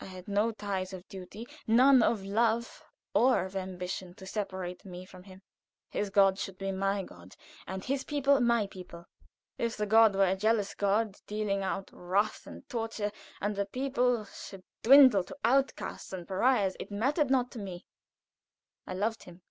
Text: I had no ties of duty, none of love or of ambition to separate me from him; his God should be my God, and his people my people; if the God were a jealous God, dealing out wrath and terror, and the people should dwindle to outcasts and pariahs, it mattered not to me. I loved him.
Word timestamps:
I 0.00 0.04
had 0.04 0.28
no 0.28 0.52
ties 0.52 0.92
of 0.92 1.08
duty, 1.08 1.44
none 1.66 2.04
of 2.04 2.24
love 2.24 2.84
or 3.14 3.44
of 3.46 3.56
ambition 3.56 4.14
to 4.14 4.24
separate 4.24 4.84
me 4.84 5.04
from 5.04 5.24
him; 5.24 5.42
his 5.90 6.08
God 6.08 6.38
should 6.38 6.56
be 6.56 6.70
my 6.70 7.02
God, 7.02 7.34
and 7.66 7.82
his 7.84 8.04
people 8.04 8.38
my 8.40 8.68
people; 8.68 9.06
if 9.58 9.76
the 9.76 9.86
God 9.86 10.14
were 10.14 10.24
a 10.26 10.36
jealous 10.36 10.76
God, 10.76 11.16
dealing 11.26 11.64
out 11.64 11.90
wrath 11.92 12.46
and 12.46 12.62
terror, 12.68 13.10
and 13.40 13.56
the 13.56 13.66
people 13.66 14.24
should 14.26 14.62
dwindle 14.84 15.24
to 15.24 15.36
outcasts 15.42 16.12
and 16.12 16.28
pariahs, 16.28 16.76
it 16.78 16.92
mattered 16.92 17.28
not 17.32 17.50
to 17.50 17.58
me. 17.58 17.84
I 18.86 18.94
loved 18.94 19.24
him. 19.24 19.42